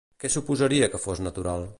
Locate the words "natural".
1.29-1.69